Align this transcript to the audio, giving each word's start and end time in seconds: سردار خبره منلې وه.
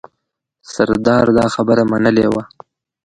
سردار 0.73 1.27
خبره 1.55 1.83
منلې 1.91 2.25
وه. 2.33 2.43